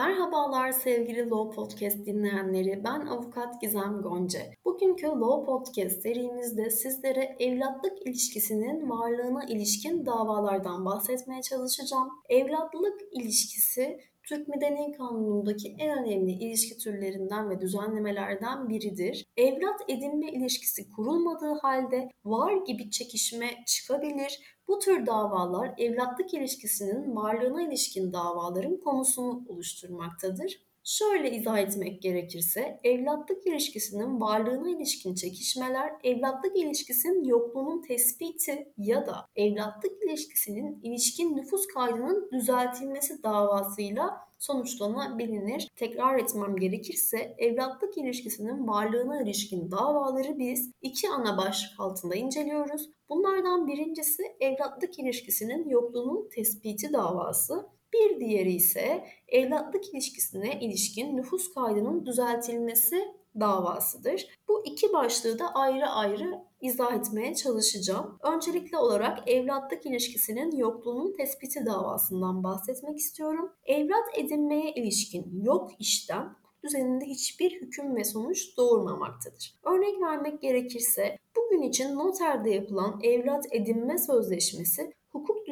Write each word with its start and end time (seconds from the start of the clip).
Merhabalar 0.00 0.72
sevgili 0.72 1.30
Law 1.30 1.56
Podcast 1.56 2.06
dinleyenleri. 2.06 2.84
Ben 2.84 3.06
avukat 3.06 3.60
Gizem 3.60 4.02
Gonca. 4.02 4.40
Bugünkü 4.64 5.06
Law 5.06 5.46
Podcast 5.46 6.02
serimizde 6.02 6.70
sizlere 6.70 7.36
evlatlık 7.40 8.06
ilişkisinin 8.06 8.90
varlığına 8.90 9.44
ilişkin 9.44 10.06
davalardan 10.06 10.84
bahsetmeye 10.84 11.42
çalışacağım. 11.42 12.08
Evlatlık 12.28 13.00
ilişkisi 13.12 14.00
Türk 14.30 14.48
Medeni 14.48 14.92
Kanunu'ndaki 14.92 15.76
en 15.78 15.98
önemli 15.98 16.32
ilişki 16.32 16.78
türlerinden 16.78 17.50
ve 17.50 17.60
düzenlemelerden 17.60 18.68
biridir. 18.68 19.26
Evlat 19.36 19.80
edinme 19.88 20.32
ilişkisi 20.32 20.90
kurulmadığı 20.90 21.58
halde 21.62 22.10
var 22.24 22.52
gibi 22.66 22.90
çekişme 22.90 23.50
çıkabilir. 23.66 24.40
Bu 24.68 24.78
tür 24.78 25.06
davalar 25.06 25.74
evlatlık 25.78 26.34
ilişkisinin 26.34 27.16
varlığına 27.16 27.62
ilişkin 27.62 28.12
davaların 28.12 28.80
konusunu 28.80 29.44
oluşturmaktadır. 29.48 30.69
Şöyle 30.84 31.30
izah 31.30 31.58
etmek 31.58 32.02
gerekirse, 32.02 32.80
evlatlık 32.84 33.46
ilişkisinin 33.46 34.20
varlığına 34.20 34.70
ilişkin 34.70 35.14
çekişmeler, 35.14 35.92
evlatlık 36.04 36.56
ilişkisinin 36.56 37.24
yokluğunun 37.24 37.82
tespiti 37.82 38.72
ya 38.78 39.06
da 39.06 39.26
evlatlık 39.36 39.92
ilişkisinin 40.02 40.80
ilişkin 40.82 41.36
nüfus 41.36 41.66
kaydının 41.66 42.30
düzeltilmesi 42.32 43.22
davasıyla 43.22 44.30
sonuçlanabilir. 44.38 45.68
Tekrar 45.76 46.18
etmem 46.18 46.56
gerekirse 46.56 47.34
evlatlık 47.38 47.98
ilişkisinin 47.98 48.68
varlığına 48.68 49.22
ilişkin 49.22 49.70
davaları 49.70 50.38
biz 50.38 50.70
iki 50.82 51.08
ana 51.08 51.38
başlık 51.38 51.80
altında 51.80 52.14
inceliyoruz. 52.14 52.90
Bunlardan 53.08 53.66
birincisi 53.66 54.22
evlatlık 54.40 54.98
ilişkisinin 54.98 55.68
yokluğunun 55.68 56.28
tespiti 56.28 56.92
davası. 56.92 57.66
Bir 57.92 58.20
diğeri 58.20 58.52
ise 58.52 59.04
evlatlık 59.28 59.94
ilişkisine 59.94 60.60
ilişkin 60.60 61.16
nüfus 61.16 61.54
kaydının 61.54 62.06
düzeltilmesi 62.06 63.20
davasıdır. 63.40 64.26
Bu 64.48 64.66
iki 64.66 64.92
başlığı 64.92 65.38
da 65.38 65.54
ayrı 65.54 65.86
ayrı 65.86 66.42
izah 66.60 66.94
etmeye 66.94 67.34
çalışacağım. 67.34 68.18
Öncelikli 68.22 68.76
olarak 68.76 69.28
evlatlık 69.28 69.86
ilişkisinin 69.86 70.56
yokluğunun 70.56 71.12
tespiti 71.16 71.66
davasından 71.66 72.44
bahsetmek 72.44 72.98
istiyorum. 72.98 73.52
Evlat 73.64 74.18
edinmeye 74.18 74.72
ilişkin 74.72 75.40
yok 75.42 75.70
işlem 75.78 76.36
düzeninde 76.64 77.04
hiçbir 77.04 77.60
hüküm 77.60 77.96
ve 77.96 78.04
sonuç 78.04 78.56
doğurmamaktadır. 78.56 79.54
Örnek 79.64 80.02
vermek 80.02 80.42
gerekirse 80.42 81.18
bugün 81.36 81.62
için 81.62 81.94
noterde 81.94 82.50
yapılan 82.50 83.00
evlat 83.02 83.46
edinme 83.50 83.98
sözleşmesi 83.98 84.92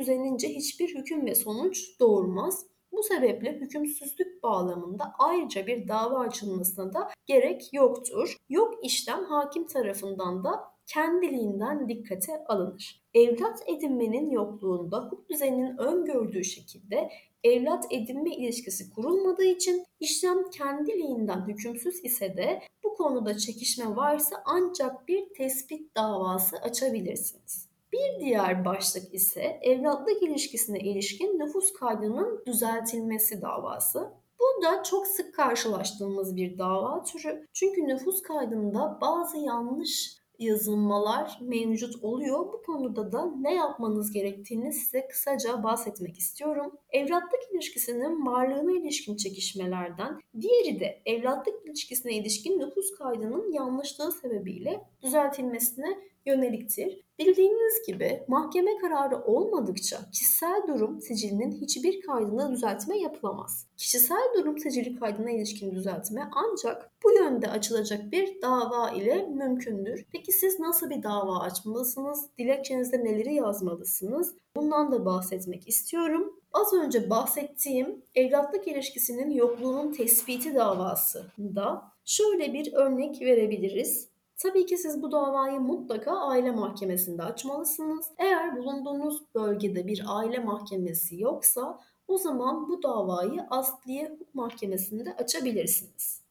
düzenince 0.01 0.49
hiçbir 0.49 0.95
hüküm 0.95 1.27
ve 1.27 1.35
sonuç 1.35 2.01
doğurmaz. 2.01 2.67
Bu 2.93 3.03
sebeple 3.03 3.53
hükümsüzlük 3.53 4.43
bağlamında 4.43 5.13
ayrıca 5.19 5.67
bir 5.67 5.89
dava 5.89 6.19
açılmasına 6.19 6.95
da 6.95 7.09
gerek 7.27 7.73
yoktur. 7.73 8.37
Yok 8.49 8.75
işlem 8.83 9.25
hakim 9.25 9.67
tarafından 9.67 10.45
da 10.45 10.65
kendiliğinden 10.87 11.89
dikkate 11.89 12.45
alınır. 12.49 13.03
Evlat 13.15 13.63
edinmenin 13.67 14.31
yokluğunda 14.31 15.05
hukuk 15.05 15.31
düzeninin 15.31 15.77
öngördüğü 15.79 16.45
şekilde 16.45 17.11
evlat 17.45 17.85
edinme 17.91 18.31
ilişkisi 18.31 18.91
kurulmadığı 18.91 19.45
için 19.45 19.85
işlem 20.01 20.51
kendiliğinden 20.51 21.49
hükümsüz 21.49 22.05
ise 22.05 22.37
de 22.37 22.63
bu 22.85 22.95
konuda 22.95 23.39
çekişme 23.39 23.97
varsa 23.97 24.43
ancak 24.45 25.09
bir 25.09 25.35
tespit 25.35 25.97
davası 25.97 26.57
açabilirsiniz. 26.57 27.68
Bir 27.93 28.21
diğer 28.21 28.65
başlık 28.65 29.15
ise 29.15 29.59
evlatlık 29.63 30.23
ilişkisine 30.23 30.79
ilişkin 30.79 31.39
nüfus 31.39 31.73
kaydının 31.73 32.43
düzeltilmesi 32.47 33.43
davası. 33.43 34.13
Bu 34.39 34.63
da 34.63 34.83
çok 34.83 35.07
sık 35.07 35.35
karşılaştığımız 35.35 36.37
bir 36.37 36.59
dava 36.59 37.03
türü. 37.03 37.47
Çünkü 37.53 37.81
nüfus 37.81 38.23
kaydında 38.23 38.99
bazı 39.01 39.39
yanlış 39.39 40.19
yazılmalar 40.39 41.39
mevcut 41.41 42.05
oluyor. 42.05 42.39
Bu 42.39 42.63
konuda 42.63 43.13
da 43.13 43.33
ne 43.41 43.55
yapmanız 43.55 44.13
gerektiğini 44.13 44.73
size 44.73 45.09
kısaca 45.09 45.63
bahsetmek 45.63 46.19
istiyorum. 46.19 46.73
Evlatlık 46.91 47.41
ilişkisinin 47.53 48.27
varlığına 48.27 48.73
ilişkin 48.73 49.17
çekişmelerden, 49.17 50.19
diğeri 50.41 50.81
de 50.81 51.03
evlatlık 51.07 51.67
ilişkisine 51.67 52.13
ilişkin 52.13 52.59
nüfus 52.59 52.95
kaydının 52.99 53.53
yanlışlığı 53.53 54.13
sebebiyle 54.13 54.81
düzeltilmesine 55.03 55.99
yöneliktir. 56.27 57.09
Bildiğiniz 57.19 57.87
gibi 57.87 58.23
mahkeme 58.29 58.79
kararı 58.79 59.23
olmadıkça 59.25 59.99
kişisel 60.13 60.63
durum 60.69 61.01
sicilinin 61.01 61.53
hiçbir 61.53 62.01
kaydında 62.01 62.53
düzeltme 62.53 62.99
yapılamaz. 62.99 63.67
Kişisel 63.77 64.33
durum 64.39 64.59
sicili 64.59 64.97
kaydına 64.97 65.31
ilişkin 65.31 65.75
düzeltme 65.75 66.31
ancak 66.33 66.91
bu 67.05 67.13
yönde 67.13 67.49
açılacak 67.49 68.13
bir 68.13 68.43
dava 68.43 68.91
ile 68.91 69.27
mümkündür. 69.27 70.07
Peki 70.13 70.33
siz 70.33 70.61
nasıl 70.61 70.91
bir 70.91 71.03
dava 71.03 71.41
açmalısınız? 71.41 72.27
Dilekçenizde 72.39 73.05
neleri 73.05 73.35
yazmalısınız? 73.35 74.35
Bundan 74.57 74.93
da 74.93 75.05
bahsetmek 75.05 75.69
istiyorum. 75.69 76.41
Az 76.53 76.73
önce 76.73 77.11
bahsettiğim 77.11 78.03
evlatlık 78.15 78.69
ilişkisinin 78.69 79.31
yokluğunun 79.31 79.93
tespiti 79.93 80.55
davasında 80.55 81.83
şöyle 82.05 82.53
bir 82.53 82.73
örnek 82.73 83.21
verebiliriz. 83.21 84.09
Tabii 84.39 84.67
ki 84.67 84.79
siz 84.79 85.03
bu 85.03 85.13
davayı 85.13 85.61
mutlaka 85.61 86.17
aile 86.17 86.51
mahkemesinde 86.51 87.23
açmalısınız. 87.23 88.07
Eğer 88.19 88.57
bulunduğunuz 88.57 89.23
bölgede 89.35 89.87
bir 89.87 90.03
aile 90.07 90.39
mahkemesi 90.39 91.21
yoksa 91.21 91.81
o 92.09 92.19
zaman 92.19 92.69
bu 92.69 92.83
davayı 92.83 93.47
Asliye 93.51 94.09
Hukuk 94.09 94.35
Mahkemesi'nde 94.35 95.17
açabilirsiniz. 95.17 96.23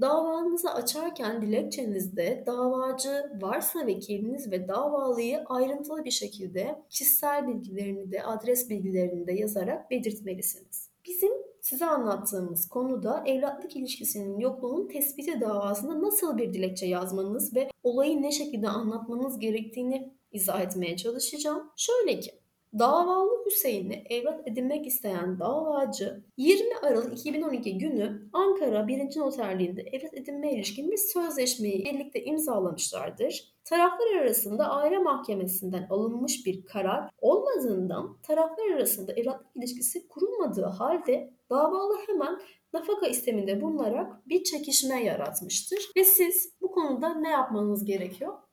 Davanızı 0.00 0.70
açarken 0.70 1.42
dilekçenizde 1.42 2.44
davacı 2.46 3.32
varsa 3.40 3.86
vekiliniz 3.86 4.50
ve 4.50 4.68
davalıyı 4.68 5.44
ayrıntılı 5.46 6.04
bir 6.04 6.10
şekilde 6.10 6.82
kişisel 6.90 7.48
bilgilerini 7.48 8.12
de 8.12 8.22
adres 8.22 8.70
bilgilerini 8.70 9.26
de 9.26 9.32
yazarak 9.32 9.90
belirtmelisiniz. 9.90 10.90
Bizim 11.04 11.32
size 11.68 11.86
anlattığımız 11.86 12.68
konuda 12.68 13.24
evlatlık 13.26 13.76
ilişkisinin 13.76 14.38
yokluğunun 14.38 14.88
tespiti 14.88 15.40
davasında 15.40 16.02
nasıl 16.02 16.38
bir 16.38 16.54
dilekçe 16.54 16.86
yazmanız 16.86 17.56
ve 17.56 17.70
olayı 17.82 18.22
ne 18.22 18.32
şekilde 18.32 18.68
anlatmanız 18.68 19.38
gerektiğini 19.38 20.12
izah 20.32 20.60
etmeye 20.60 20.96
çalışacağım. 20.96 21.70
Şöyle 21.76 22.20
ki 22.20 22.30
Davalı 22.78 23.44
Hüseyin'i 23.46 24.04
evlat 24.10 24.48
edinmek 24.48 24.86
isteyen 24.86 25.38
davacı 25.38 26.22
20 26.36 26.76
Aralık 26.82 27.18
2012 27.18 27.78
günü 27.78 28.28
Ankara 28.32 28.88
1. 28.88 29.16
Noterliğinde 29.16 29.82
evlat 29.82 30.14
edinme 30.14 30.52
ilişkin 30.52 30.90
bir 30.90 30.96
sözleşmeyi 30.96 31.84
birlikte 31.84 32.24
imzalamışlardır. 32.24 33.54
Taraflar 33.64 34.16
arasında 34.20 34.70
aile 34.70 34.98
mahkemesinden 34.98 35.86
alınmış 35.90 36.46
bir 36.46 36.64
karar 36.64 37.10
olmadığından 37.18 38.16
taraflar 38.22 38.70
arasında 38.70 39.12
evlatlık 39.12 39.56
ilişkisi 39.56 40.08
kurulmadığı 40.08 40.64
halde 40.64 41.35
davalı 41.50 41.98
hemen 42.06 42.40
nafaka 42.72 43.06
isteminde 43.06 43.60
bulunarak 43.60 44.28
bir 44.28 44.44
çekişme 44.44 45.04
yaratmıştır. 45.04 45.78
Ve 45.96 46.04
siz 46.04 46.56
bu 46.60 46.70
konuda 46.70 47.14
ne 47.14 47.28
yapmanız 47.28 47.84
gerekiyor? 47.84 48.45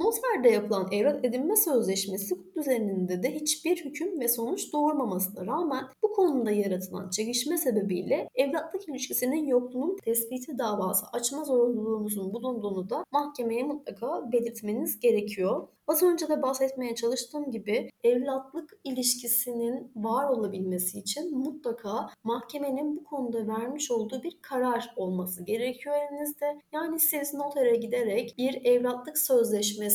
Noterde 0.00 0.48
yapılan 0.48 0.88
evlat 0.92 1.24
edinme 1.24 1.56
sözleşmesi 1.56 2.34
düzeninde 2.56 3.22
de 3.22 3.34
hiçbir 3.34 3.84
hüküm 3.84 4.20
ve 4.20 4.28
sonuç 4.28 4.72
doğurmamasına 4.72 5.46
rağmen 5.46 5.84
bu 6.02 6.12
konuda 6.12 6.50
yaratılan 6.50 7.10
çekişme 7.10 7.58
sebebiyle 7.58 8.28
evlatlık 8.34 8.88
ilişkisinin 8.88 9.46
yokluğunun 9.46 9.96
tespiti 10.04 10.58
davası 10.58 11.06
açma 11.12 11.44
zorunluluğunuzun 11.44 12.32
bulunduğunu 12.32 12.90
da 12.90 13.04
mahkemeye 13.12 13.62
mutlaka 13.62 14.32
belirtmeniz 14.32 15.00
gerekiyor. 15.00 15.68
Az 15.86 16.02
önce 16.02 16.28
de 16.28 16.42
bahsetmeye 16.42 16.94
çalıştığım 16.94 17.50
gibi 17.50 17.90
evlatlık 18.04 18.70
ilişkisinin 18.84 19.92
var 19.96 20.28
olabilmesi 20.28 20.98
için 20.98 21.38
mutlaka 21.38 22.08
mahkemenin 22.24 22.96
bu 22.96 23.04
konuda 23.04 23.46
vermiş 23.46 23.90
olduğu 23.90 24.22
bir 24.22 24.38
karar 24.42 24.92
olması 24.96 25.44
gerekiyor 25.44 25.96
elinizde. 25.96 26.60
Yani 26.72 27.00
siz 27.00 27.34
notere 27.34 27.76
giderek 27.76 28.34
bir 28.38 28.64
evlatlık 28.64 29.18
sözleşmesi 29.18 29.89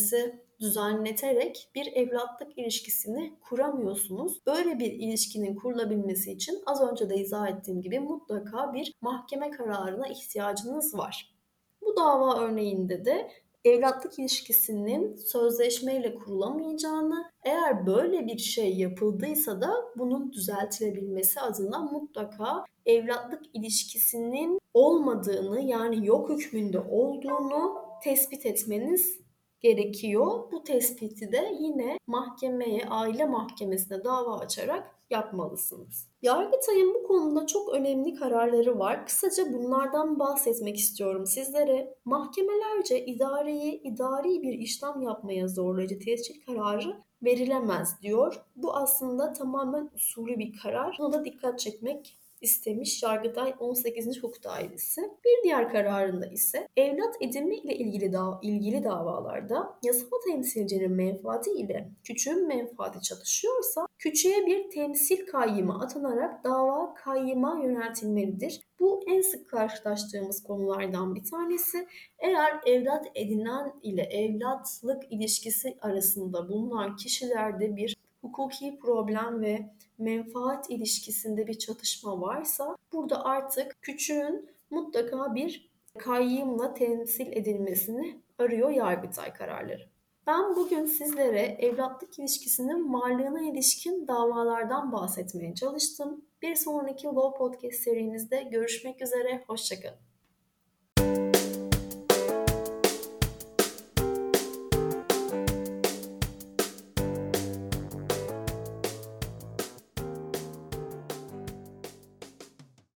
düzenleterek 0.59 1.69
bir 1.75 1.93
evlatlık 1.93 2.57
ilişkisini 2.57 3.33
kuramıyorsunuz. 3.49 4.45
Böyle 4.45 4.79
bir 4.79 4.91
ilişkinin 4.91 5.55
kurulabilmesi 5.55 6.31
için 6.31 6.63
az 6.65 6.81
önce 6.81 7.09
de 7.09 7.15
izah 7.15 7.47
ettiğim 7.47 7.81
gibi 7.81 7.99
mutlaka 7.99 8.73
bir 8.73 8.93
mahkeme 9.01 9.51
kararına 9.51 10.07
ihtiyacınız 10.07 10.97
var. 10.97 11.35
Bu 11.81 11.95
dava 11.95 12.39
örneğinde 12.39 13.05
de 13.05 13.31
evlatlık 13.65 14.19
ilişkisinin 14.19 15.15
sözleşmeyle 15.15 16.15
kurulamayacağını, 16.15 17.31
eğer 17.43 17.85
böyle 17.85 18.27
bir 18.27 18.37
şey 18.37 18.77
yapıldıysa 18.77 19.61
da 19.61 19.73
bunun 19.97 20.33
düzeltilebilmesi 20.33 21.41
adına 21.41 21.79
mutlaka 21.79 22.65
evlatlık 22.85 23.41
ilişkisinin 23.53 24.59
olmadığını 24.73 25.61
yani 25.61 26.07
yok 26.07 26.29
hükmünde 26.29 26.79
olduğunu 26.79 27.75
tespit 28.03 28.45
etmeniz 28.45 29.24
gerekiyor. 29.65 30.51
Bu 30.51 30.63
tespiti 30.63 31.31
de 31.31 31.55
yine 31.59 31.97
mahkemeye, 32.07 32.85
aile 32.89 33.25
mahkemesine 33.25 34.03
dava 34.03 34.39
açarak 34.39 34.95
yapmalısınız. 35.09 36.07
Yargıtay'ın 36.21 36.93
bu 36.93 37.07
konuda 37.07 37.47
çok 37.47 37.69
önemli 37.73 38.15
kararları 38.15 38.79
var. 38.79 39.05
Kısaca 39.05 39.53
bunlardan 39.53 40.19
bahsetmek 40.19 40.77
istiyorum 40.77 41.25
sizlere. 41.25 41.97
Mahkemelerce 42.05 43.05
idareyi 43.05 43.81
idari 43.81 44.41
bir 44.41 44.53
işlem 44.53 45.01
yapmaya 45.01 45.47
zorlayıcı 45.47 45.99
tescil 45.99 46.41
kararı 46.45 46.97
verilemez 47.23 48.01
diyor. 48.01 48.45
Bu 48.55 48.75
aslında 48.75 49.33
tamamen 49.33 49.89
usulü 49.95 50.39
bir 50.39 50.57
karar. 50.63 50.95
Buna 50.99 51.13
da 51.13 51.25
dikkat 51.25 51.59
çekmek 51.59 52.17
istemiş 52.45 53.03
Yargıtay 53.03 53.55
18. 53.59 54.23
Hukuk 54.23 54.43
Dairesi. 54.43 55.01
Bir 55.01 55.43
diğer 55.43 55.71
kararında 55.71 56.25
ise 56.25 56.67
evlat 56.77 57.15
edinme 57.21 57.55
ile 57.55 57.75
ilgili 57.75 58.13
da 58.13 58.39
ilgili 58.41 58.83
davalarda 58.83 59.79
yasal 59.83 60.07
temsilcinin 60.27 60.91
menfaati 60.91 61.51
ile 61.51 61.89
küçüğün 62.03 62.47
menfaati 62.47 63.01
çatışıyorsa 63.01 63.87
küçüğe 63.97 64.45
bir 64.45 64.69
temsil 64.69 65.25
kayyımı 65.25 65.79
atanarak 65.83 66.43
dava 66.43 66.93
kayyıma 66.93 67.59
yöneltilmelidir. 67.63 68.61
Bu 68.79 69.03
en 69.07 69.21
sık 69.21 69.49
karşılaştığımız 69.49 70.43
konulardan 70.43 71.15
bir 71.15 71.23
tanesi. 71.23 71.87
Eğer 72.19 72.59
evlat 72.65 73.05
edinen 73.15 73.73
ile 73.83 74.01
evlatlık 74.01 75.03
ilişkisi 75.09 75.77
arasında 75.81 76.49
bulunan 76.49 76.95
kişilerde 76.95 77.75
bir 77.75 77.95
hukuki 78.25 78.79
problem 78.79 79.41
ve 79.41 79.69
menfaat 79.97 80.69
ilişkisinde 80.69 81.47
bir 81.47 81.59
çatışma 81.59 82.21
varsa 82.21 82.77
burada 82.93 83.25
artık 83.25 83.81
küçüğün 83.81 84.49
mutlaka 84.69 85.35
bir 85.35 85.71
kayyımla 85.97 86.73
temsil 86.73 87.27
edilmesini 87.27 88.21
arıyor 88.39 88.69
Yargıtay 88.69 89.33
kararları. 89.33 89.89
Ben 90.27 90.55
bugün 90.55 90.85
sizlere 90.85 91.39
evlatlık 91.39 92.19
ilişkisinin 92.19 92.93
varlığına 92.93 93.41
ilişkin 93.41 94.07
davalardan 94.07 94.91
bahsetmeye 94.91 95.55
çalıştım. 95.55 96.25
Bir 96.41 96.55
sonraki 96.55 97.07
Law 97.07 97.37
Podcast 97.37 97.83
serimizde 97.83 98.43
görüşmek 98.43 99.01
üzere, 99.01 99.43
hoşçakalın. 99.47 100.14